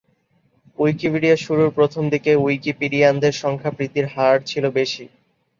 Wikipedia 0.77 1.37
শুরুর 1.37 1.69
প্রথম 1.77 2.03
দিকে 2.13 2.31
উইকিপিডিয়ানদের 2.37 3.33
সংখ্যা 3.33 3.71
বৃদ্ধির 3.77 4.07
হার 4.13 4.35
ছিল 4.45 4.63
বেশি। 4.77 5.05